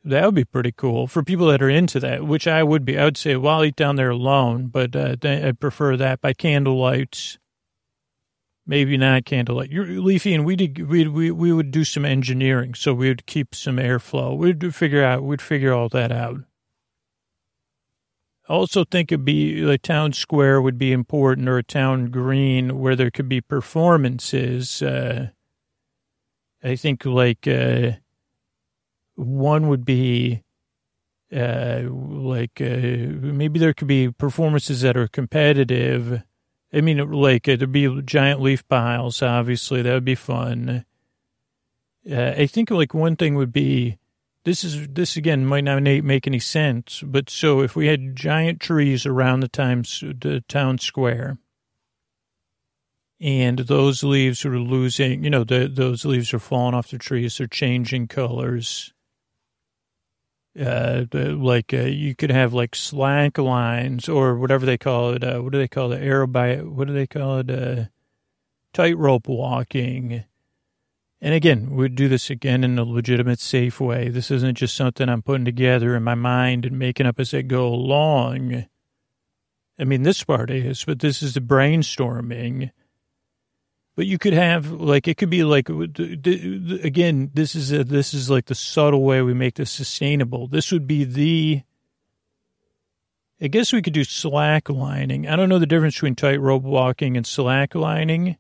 [0.06, 2.98] that would be pretty cool for people that are into that, which I would be.
[2.98, 6.34] I would say, well, I'll eat down there alone, but uh, I'd prefer that by
[6.34, 7.40] candlelight.
[8.68, 9.72] Maybe not candlelight.
[9.72, 13.26] You're leafy, and we did we we we would do some engineering, so we would
[13.26, 14.38] keep some airflow.
[14.38, 16.42] We'd figure out we'd figure all that out.
[18.48, 22.80] I also think it'd be a town square would be important, or a town green
[22.80, 24.84] where there could be performances.
[24.84, 25.30] Uh,
[26.64, 27.48] I think like.
[27.48, 27.94] Uh,
[29.16, 30.44] one would be
[31.36, 36.22] uh, like uh, maybe there could be performances that are competitive.
[36.74, 39.22] I mean, like uh, there'd be giant leaf piles.
[39.22, 40.86] Obviously, that would be fun.
[42.10, 43.98] Uh, I think like one thing would be
[44.44, 48.60] this is this again might not make any sense, but so if we had giant
[48.60, 51.40] trees around the times the town square,
[53.20, 57.38] and those leaves are losing, you know, the, those leaves are falling off the trees,
[57.38, 58.94] they're changing colors
[60.60, 65.24] uh, like uh, you could have like slack lines or whatever they call it.
[65.24, 66.02] Uh, what do they call it?
[66.02, 67.50] Aerobi- What do they call it?
[67.50, 67.86] Uh,
[68.74, 70.26] tightrope walking.
[71.22, 74.10] And again, we'd do this again in a legitimate, safe way.
[74.10, 77.42] This isn't just something I'm putting together in my mind and making up as I
[77.42, 78.66] go along.
[79.80, 82.72] I mean, this part is, but this is the brainstorming
[83.96, 87.32] but you could have like it could be like again.
[87.34, 90.48] This is a, this is like the subtle way we make this sustainable.
[90.48, 91.64] This would be the.
[93.42, 95.28] I guess we could do slack lining.
[95.28, 98.38] I don't know the difference between tightrope walking and slack lining,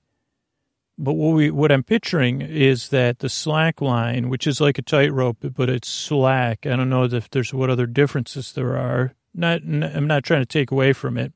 [0.97, 4.81] But what we what I'm picturing is that the slack line, which is like a
[4.81, 6.65] tightrope, but it's slack.
[6.65, 9.13] I don't know if there's what other differences there are.
[9.33, 11.33] Not I'm not trying to take away from it,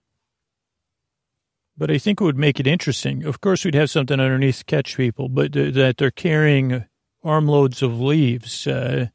[1.79, 3.25] but I think it would make it interesting.
[3.25, 6.83] Of course, we'd have something underneath to catch people, but th- that they're carrying
[7.23, 8.67] armloads of leaves.
[8.67, 9.07] Uh,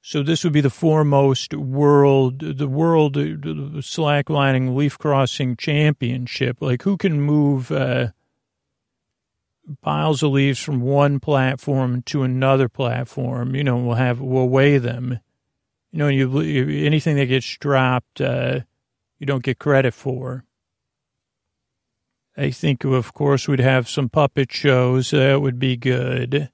[0.00, 6.56] so this would be the foremost world, the world slacklining leaf crossing championship.
[6.60, 8.08] Like who can move uh,
[9.82, 13.54] piles of leaves from one platform to another platform?
[13.54, 15.20] You know, we'll have we'll weigh them.
[15.92, 18.60] You know, you anything that gets dropped, uh,
[19.18, 20.46] you don't get credit for.
[22.36, 25.10] I think, of course, we'd have some puppet shows.
[25.10, 26.50] That would be good.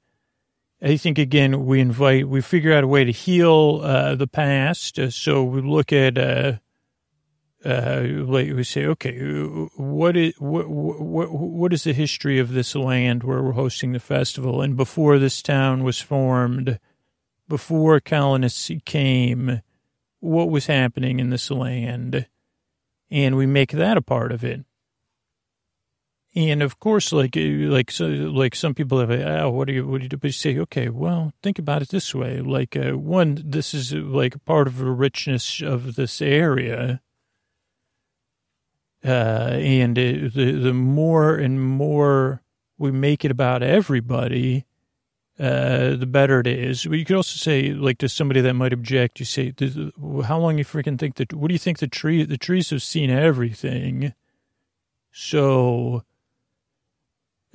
[0.80, 4.98] I think again we invite we figure out a way to heal uh, the past.
[4.98, 6.58] Uh, so we look at uh,
[7.64, 9.18] uh, like we say, okay,
[9.76, 14.00] what is what, what what is the history of this land where we're hosting the
[14.00, 14.62] festival?
[14.62, 16.78] And before this town was formed,
[17.48, 19.62] before colonists came,
[20.20, 22.28] what was happening in this land?
[23.10, 24.64] And we make that a part of it.
[26.38, 29.84] And of course, like uh, like so, like some people have, oh, what do you
[29.84, 30.18] what do you do?
[30.18, 33.92] But you say, okay, well, think about it this way: like uh, one, this is
[33.92, 37.00] like part of the richness of this area,
[39.04, 42.40] uh, and it, the the more and more
[42.78, 44.64] we make it about everybody,
[45.40, 46.84] uh, the better it is.
[46.84, 49.52] But you could also say, like to somebody that might object, you say,
[50.24, 51.32] how long you freaking think that?
[51.32, 52.22] What do you think the tree?
[52.22, 54.14] The trees have seen everything,
[55.10, 56.04] so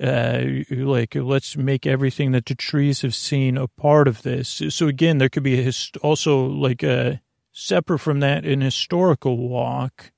[0.02, 4.62] uh, like let's make everything that the trees have seen a part of this.
[4.70, 7.20] So again, there could be hist- also like a
[7.52, 10.12] separate from that an historical walk.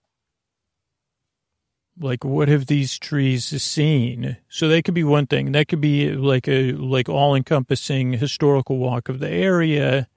[1.99, 4.37] Like what have these trees seen?
[4.49, 5.53] So that could be one thing.
[5.53, 10.09] That could be like a like all encompassing historical walk of the area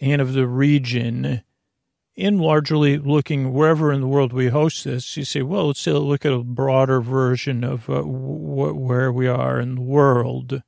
[0.00, 1.42] and of the region
[2.16, 6.24] in largely looking wherever in the world we host this, you say, well, let's look
[6.24, 10.62] at a broader version of uh, wh- where we are in the world.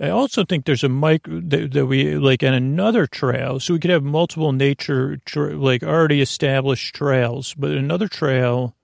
[0.00, 3.80] I also think there's a mic that, that, we like on another trail, so we
[3.80, 8.74] could have multiple nature tra- like already established trails, but another trail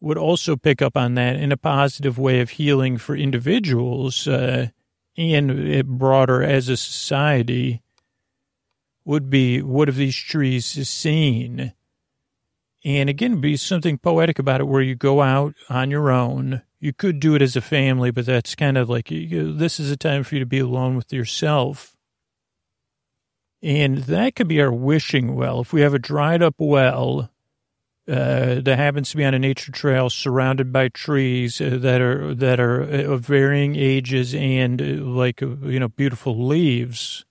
[0.00, 4.68] would also pick up on that in a positive way of healing for individuals uh,
[5.16, 7.82] and broader as a society
[9.04, 11.72] would be what have these trees seen?
[12.84, 16.62] And again, be something poetic about it where you go out on your own.
[16.78, 19.96] You could do it as a family, but that's kind of like this is a
[19.96, 21.94] time for you to be alone with yourself.
[23.62, 25.60] And that could be our wishing well.
[25.60, 27.30] If we have a dried up well
[28.10, 32.34] uh, that happens to be on a nature trail surrounded by trees uh, that are
[32.34, 37.24] that are of varying ages and uh, like uh, you know beautiful leaves,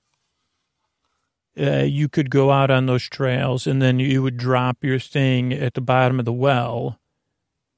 [1.60, 5.54] uh, you could go out on those trails and then you would drop your thing
[5.54, 7.00] at the bottom of the well.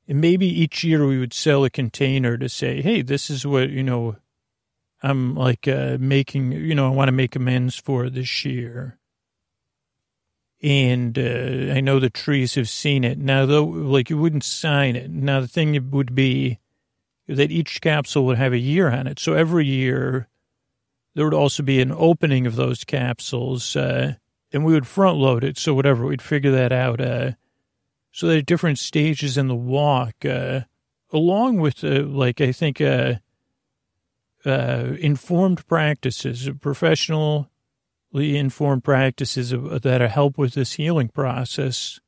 [0.07, 3.69] And maybe each year we would sell a container to say, hey, this is what,
[3.69, 4.17] you know,
[5.01, 8.99] I'm like uh, making, you know, I want to make amends for this year.
[10.61, 13.17] And uh, I know the trees have seen it.
[13.17, 15.09] Now, though, like you wouldn't sign it.
[15.09, 16.59] Now, the thing would be
[17.27, 19.17] that each capsule would have a year on it.
[19.17, 20.27] So every year
[21.13, 24.13] there would also be an opening of those capsules, uh,
[24.51, 25.57] and we would front load it.
[25.57, 27.01] So whatever, we'd figure that out.
[27.01, 27.31] Uh,
[28.11, 30.61] so there are different stages in the walk, uh,
[31.11, 33.15] along with, uh, like, I think, uh,
[34.45, 37.47] uh, informed practices, professionally
[38.13, 41.99] informed practices that help with this healing process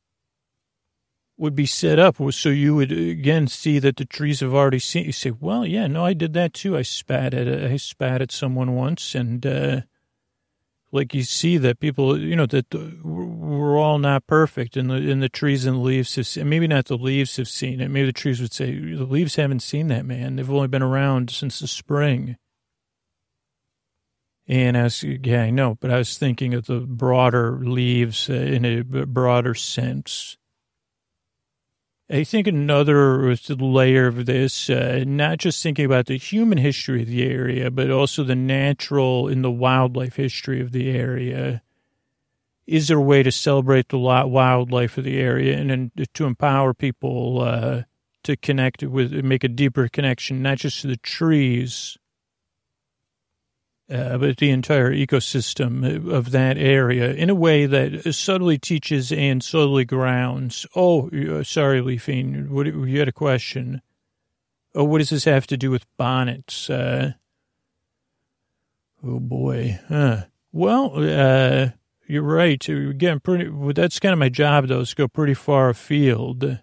[1.37, 5.05] would be set up so you would again see that the trees have already seen.
[5.05, 6.77] You say, "Well, yeah, no, I did that too.
[6.77, 9.81] I spat at I spat at someone once, and uh,
[10.91, 15.23] like you see that people, you know, that we're all not perfect, and the and
[15.23, 17.89] the trees and the leaves have seen, maybe not the leaves have seen it.
[17.89, 20.35] Maybe the trees would say the leaves haven't seen that man.
[20.35, 22.37] They've only been around since the spring."
[24.45, 28.65] And I yeah, I know, but I was thinking of the broader leaves uh, in
[28.65, 30.37] a broader sense
[32.13, 37.07] I think another layer of this, uh, not just thinking about the human history of
[37.07, 41.63] the area, but also the natural and the wildlife history of the area.
[42.67, 46.75] Is there a way to celebrate the wildlife of the area and, and to empower
[46.75, 47.81] people uh,
[48.25, 51.97] to connect with, make a deeper connection, not just to the trees,
[53.93, 59.43] uh, but the entire ecosystem of that area in a way that subtly teaches and
[59.43, 60.65] subtly grounds.
[60.75, 63.81] Oh, uh, sorry, Leafine, what, you had a question.
[64.73, 66.69] Oh, what does this have to do with bonnets?
[66.69, 67.13] Uh,
[69.03, 69.79] oh boy.
[69.87, 70.23] Huh.
[70.51, 71.69] Well, uh,
[72.07, 72.67] you're right.
[72.67, 73.51] Again, pretty.
[73.73, 76.59] That's kind of my job, though, is to go pretty far afield.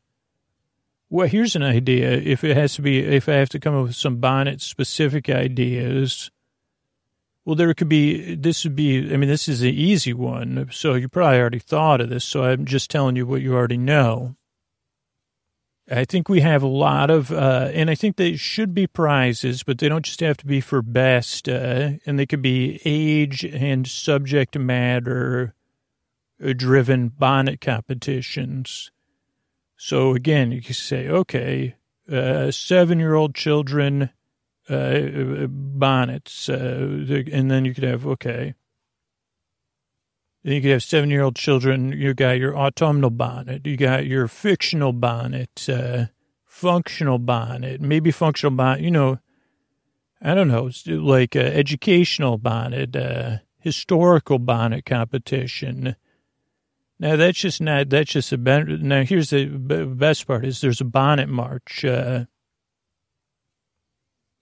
[1.08, 2.10] Well, here's an idea.
[2.12, 5.28] If it has to be, if I have to come up with some bonnet specific
[5.28, 6.30] ideas,
[7.50, 10.68] well, there could be, this would be, I mean, this is an easy one.
[10.70, 12.24] So you probably already thought of this.
[12.24, 14.36] So I'm just telling you what you already know.
[15.90, 19.64] I think we have a lot of, uh, and I think they should be prizes,
[19.64, 23.44] but they don't just have to be for best, uh, and they could be age
[23.44, 25.56] and subject matter
[26.54, 28.92] driven bonnet competitions.
[29.76, 31.74] So again, you can say, okay,
[32.08, 34.10] uh, seven year old children,
[34.70, 38.54] uh, bonnets, uh, and then you could have, okay,
[40.42, 41.92] then you could have seven year old children.
[41.92, 43.66] You got your autumnal bonnet.
[43.66, 46.06] You got your fictional bonnet, uh,
[46.46, 49.18] functional bonnet, maybe functional bonnet, you know,
[50.22, 55.96] I don't know, like uh, educational bonnet, uh, historical bonnet competition.
[56.98, 60.82] Now that's just not, that's just a better, now here's the best part is there's
[60.82, 62.24] a bonnet march, uh,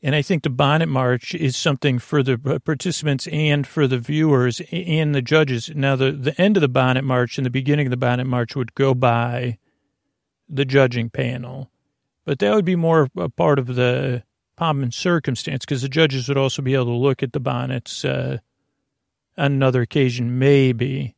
[0.03, 4.63] and I think the bonnet march is something for the participants and for the viewers
[4.71, 5.71] and the judges.
[5.75, 8.55] Now, the, the end of the bonnet march and the beginning of the bonnet march
[8.55, 9.59] would go by
[10.49, 11.71] the judging panel.
[12.25, 14.23] But that would be more a part of the
[14.57, 18.05] pomp and circumstance because the judges would also be able to look at the bonnets
[18.05, 18.39] uh,
[19.37, 21.17] on another occasion, maybe.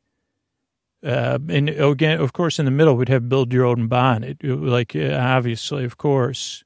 [1.05, 4.97] Uh, and again, of course, in the middle, we'd have build your own bonnet, like
[4.97, 6.65] obviously, of course.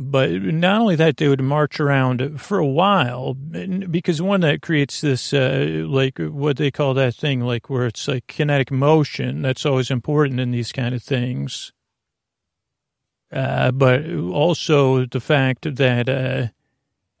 [0.00, 5.00] But not only that, they would march around for a while because one that creates
[5.00, 9.42] this, uh, like what they call that thing, like where it's like kinetic motion.
[9.42, 11.72] That's always important in these kind of things.
[13.32, 16.46] Uh, but also the fact that, uh,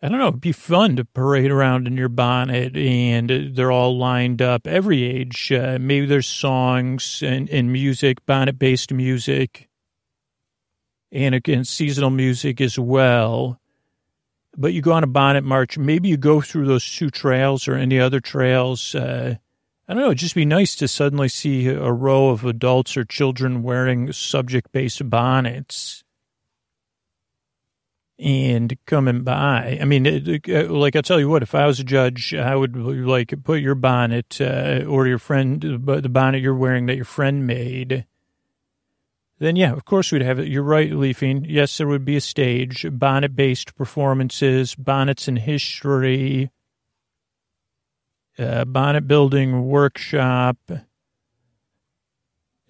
[0.00, 3.98] I don't know, it'd be fun to parade around in your bonnet and they're all
[3.98, 5.50] lined up every age.
[5.50, 9.67] Uh, maybe there's songs and, and music, bonnet based music
[11.12, 13.60] and again seasonal music as well.
[14.56, 17.74] But you go on a bonnet march, maybe you go through those two trails or
[17.74, 18.94] any other trails.
[18.94, 19.36] Uh,
[19.86, 20.08] I don't know.
[20.08, 24.72] It'd just be nice to suddenly see a row of adults or children wearing subject
[24.72, 26.02] based bonnets
[28.18, 29.78] and coming by.
[29.80, 32.56] I mean, it, uh, like I'll tell you what, if I was a judge, I
[32.56, 37.04] would like put your bonnet uh, or your friend, the bonnet you're wearing that your
[37.04, 38.06] friend made
[39.38, 40.48] then yeah, of course we'd have it.
[40.48, 41.44] You're right, Leafine.
[41.48, 46.50] Yes, there would be a stage, bonnet based performances, bonnets in history,
[48.38, 50.56] uh, bonnet building workshop.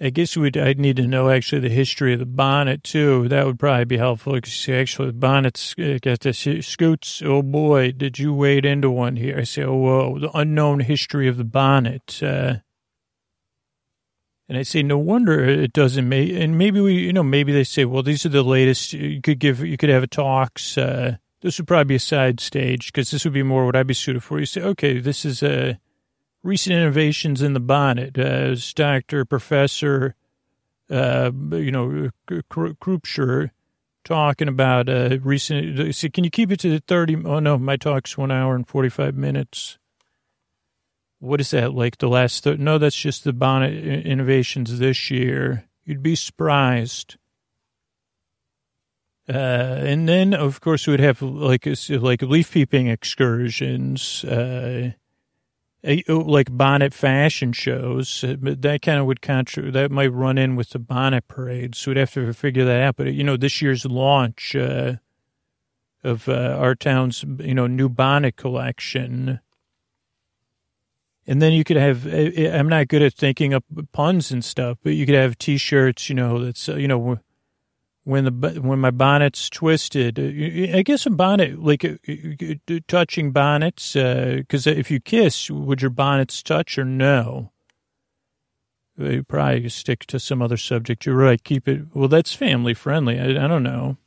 [0.01, 3.27] I guess we'd, I'd need to know actually the history of the bonnet too.
[3.29, 7.21] That would probably be helpful because actually bonnets uh, got the scoots.
[7.25, 9.39] Oh boy, did you wade into one here?
[9.39, 12.23] I say, oh, whoa, the unknown history of the bonnet.
[12.23, 12.59] Uh,
[14.49, 17.64] and I say, no wonder it doesn't make, and maybe we, you know, maybe they
[17.64, 21.16] say, well, these are the latest, you could give, you could have a talks, uh,
[21.42, 23.94] this would probably be a side stage because this would be more what I'd be
[23.94, 24.40] suited for.
[24.40, 25.74] You say, okay, this is, uh,
[26.42, 30.14] recent innovations in the bonnet, uh, doctor, professor,
[30.90, 33.51] uh, you know, Krupscher
[34.05, 37.76] talking about, uh, recent, so can you keep it to the 30, oh no, my
[37.76, 39.78] talk's one hour and 45 minutes
[41.21, 45.64] what is that like the last th- no that's just the bonnet innovations this year.
[45.85, 47.16] You'd be surprised.
[49.29, 54.93] Uh, and then of course we would have like like leaf peeping excursions uh,
[56.09, 60.39] oh, like bonnet fashion shows uh, but that kind of would contra- that might run
[60.39, 62.97] in with the bonnet parade so we'd have to figure that out.
[62.97, 64.95] But you know this year's launch uh,
[66.03, 69.41] of uh, our town's you know new bonnet collection
[71.29, 73.62] and then you could have, I'm not good at thinking up
[73.93, 77.20] puns and stuff, but you could have t-shirts, you know, that's, uh, you know,
[78.05, 83.93] when the, when my bonnet's twisted, uh, I guess a bonnet, like uh, touching bonnets,
[83.93, 87.53] because if you kiss, would your bonnets touch or no?
[88.97, 91.05] You probably stick to some other subject.
[91.05, 91.45] You're right.
[91.45, 91.83] Keep it.
[91.95, 93.20] Well, that's family friendly.
[93.20, 93.99] I, I don't know.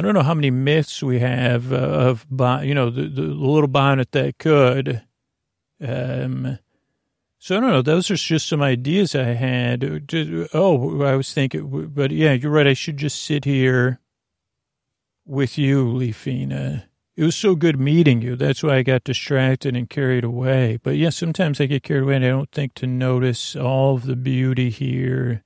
[0.00, 2.26] I don't know how many myths we have uh, of,
[2.64, 5.02] you know, the, the little bonnet that could.
[5.78, 6.58] Um,
[7.38, 7.82] so I don't know.
[7.82, 9.84] Those are just some ideas I had.
[10.54, 12.66] Oh, I was thinking, but yeah, you're right.
[12.66, 14.00] I should just sit here
[15.26, 16.84] with you, Leafina.
[17.14, 18.36] It was so good meeting you.
[18.36, 20.78] That's why I got distracted and carried away.
[20.82, 24.06] But yeah, sometimes I get carried away and I don't think to notice all of
[24.06, 25.44] the beauty here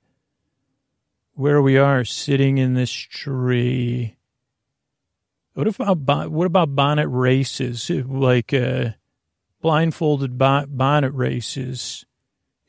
[1.33, 4.15] where we are sitting in this tree.
[5.55, 7.89] What about what about bonnet races?
[7.89, 8.89] Like uh,
[9.61, 12.05] blindfolded bonnet races,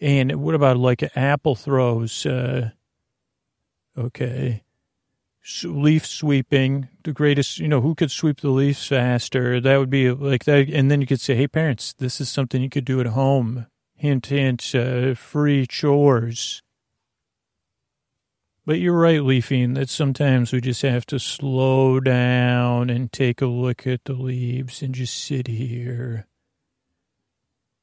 [0.00, 2.24] and what about like apple throws?
[2.24, 2.70] Uh,
[3.98, 4.62] okay,
[5.64, 7.58] leaf sweeping, the greatest.
[7.58, 9.60] You know who could sweep the leaves faster?
[9.60, 10.68] That would be like that.
[10.70, 13.66] And then you could say, "Hey, parents, this is something you could do at home."
[13.96, 14.72] Hint, hint.
[14.76, 16.62] Uh, free chores.
[18.66, 23.46] But you're right, Leafine, that sometimes we just have to slow down and take a
[23.46, 26.26] look at the leaves and just sit here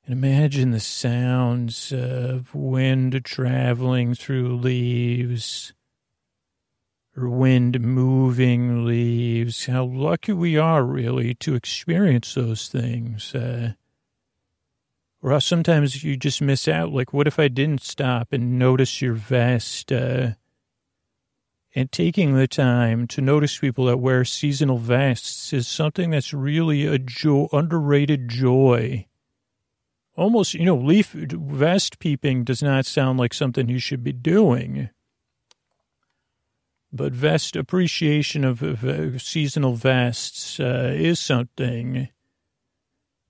[0.05, 5.73] and imagine the sounds of wind traveling through leaves
[7.15, 9.67] or wind moving leaves.
[9.67, 13.33] How lucky we are, really, to experience those things.
[13.33, 13.73] Uh,
[15.21, 16.91] or sometimes you just miss out.
[16.91, 19.89] Like, what if I didn't stop and notice your vest?
[19.89, 20.31] Uh,
[21.75, 26.85] and taking the time to notice people that wear seasonal vests is something that's really
[26.85, 29.07] a jo- underrated joy.
[30.15, 34.89] Almost, you know, leaf vest peeping does not sound like something you should be doing.
[36.91, 42.09] But vest appreciation of, of uh, seasonal vests uh, is something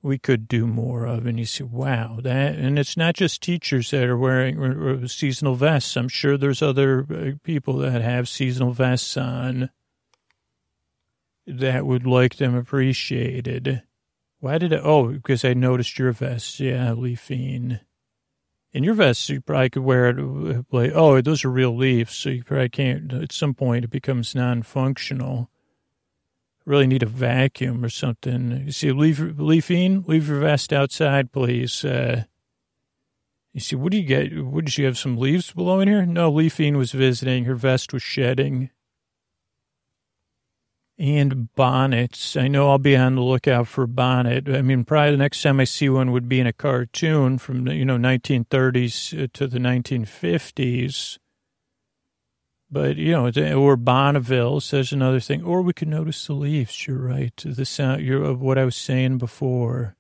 [0.04, 1.26] we could do more of.
[1.26, 5.95] And you say, wow, that, and it's not just teachers that are wearing seasonal vests.
[5.95, 9.70] I'm sure there's other uh, people that have seasonal vests on
[11.47, 13.82] that would like them appreciated.
[14.39, 16.60] Why did I, oh, because I noticed your vest.
[16.60, 17.80] Yeah, Leafine.
[18.74, 22.16] And your vest, you probably could wear it uh, like, oh, those are real leaves.
[22.16, 25.49] So you probably can't, at some point, it becomes non functional
[26.66, 28.64] really need a vacuum or something.
[28.66, 31.84] You see, leave, Leafine, leave your vest outside, please.
[31.84, 32.24] Uh,
[33.53, 34.43] you see, what do you get?
[34.43, 36.05] What did you have some leaves blowing here?
[36.05, 37.45] No, Leafine was visiting.
[37.45, 38.72] Her vest was shedding.
[40.97, 42.38] And bonnets.
[42.38, 44.47] I know I'll be on the lookout for bonnet.
[44.47, 47.68] I mean, probably the next time I see one would be in a cartoon from
[47.68, 51.18] you know, 1930s to the 1950s.
[52.74, 55.43] But, you know, or Bonneville says another thing.
[55.43, 56.88] Or we could notice the leaves.
[56.88, 57.32] You're right.
[57.45, 59.95] The sound you're, of what I was saying before.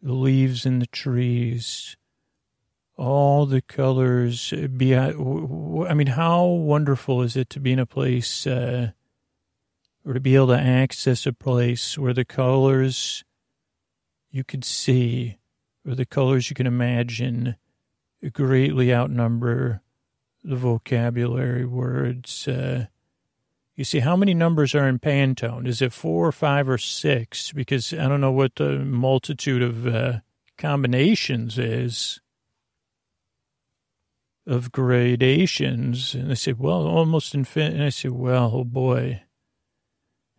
[0.00, 1.96] The leaves in the trees.
[2.96, 4.54] All the colors.
[4.76, 5.12] Be, I
[5.94, 8.92] mean, how wonderful is it to be in a place uh,
[10.04, 13.24] or to be able to access a place where the colors
[14.30, 15.38] you could see
[15.84, 17.56] or the colors you can imagine
[18.32, 19.82] greatly outnumber
[20.42, 22.48] the vocabulary words.
[22.48, 22.86] Uh,
[23.74, 25.66] you see, how many numbers are in Pantone?
[25.66, 27.52] Is it four or five or six?
[27.52, 30.18] Because I don't know what the multitude of uh,
[30.56, 32.20] combinations is
[34.46, 36.14] of gradations.
[36.14, 37.74] And they said, well, almost infinite.
[37.74, 39.22] And I said, well, oh boy.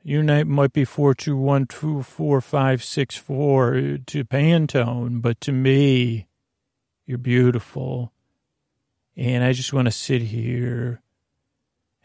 [0.03, 5.51] Name might be four two one two four five six four to Pantone, but to
[5.51, 6.27] me,
[7.05, 8.11] you're beautiful.
[9.19, 11.01] And I just want to sit here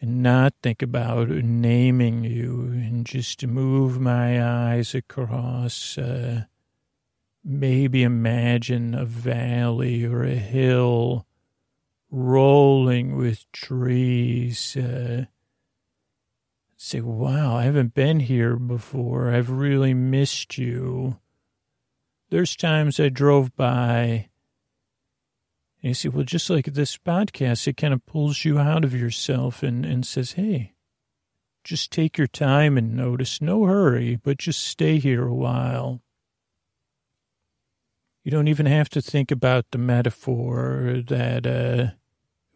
[0.00, 6.46] and not think about naming you and just move my eyes across, uh,
[7.44, 11.24] maybe imagine a valley or a hill
[12.10, 14.76] rolling with trees.
[14.76, 15.26] Uh,
[16.76, 19.32] say, wow, I haven't been here before.
[19.32, 21.20] I've really missed you.
[22.30, 24.30] There's times I drove by
[25.84, 28.94] and you see, well, just like this podcast, it kind of pulls you out of
[28.94, 30.72] yourself and, and says, hey,
[31.62, 33.42] just take your time and notice.
[33.42, 36.00] No hurry, but just stay here a while.
[38.22, 41.88] You don't even have to think about the metaphor that, uh,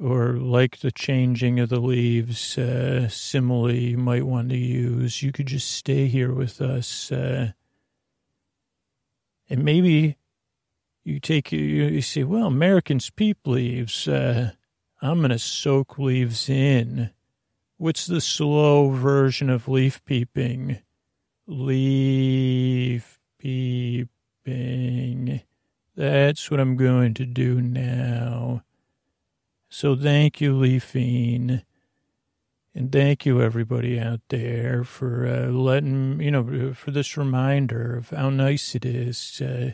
[0.03, 5.23] or like the changing of the leaves uh, simile you might want to use.
[5.23, 7.13] You could just stay here with us.
[7.13, 7.53] Uh,
[9.51, 10.17] and maybe
[11.09, 14.07] you take you, say, well, Americans peep leaves.
[14.07, 14.51] Uh,
[15.01, 17.11] I'm to soak leaves in.
[17.79, 20.81] What's the slow version of leaf peeping?
[21.47, 24.11] Leaf peeping.
[25.97, 28.65] That's what I'm going to do now.
[29.71, 31.63] So thank you, Leafine.
[32.75, 38.11] And thank you, everybody out there, for uh, letting, you know, for this reminder of
[38.11, 39.41] how nice it is.
[39.41, 39.71] Uh,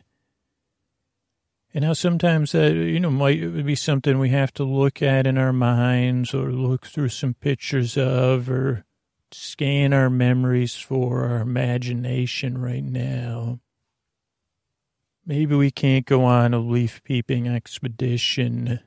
[1.75, 5.37] and how sometimes that you know might be something we have to look at in
[5.37, 8.85] our minds or look through some pictures of or
[9.33, 13.59] scan our memories for our imagination right now.
[15.27, 18.79] Maybe we can't go on a leaf peeping expedition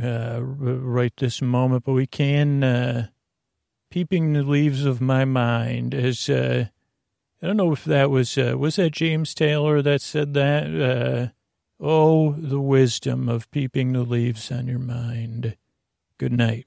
[0.00, 3.08] uh, right this moment but we can uh,
[3.90, 6.64] peeping the leaves of my mind as uh,
[7.42, 11.28] i don't know if that was uh, was that james taylor that said that uh,
[11.84, 15.56] Oh, the wisdom of peeping the leaves on your mind.
[16.16, 16.66] Good night.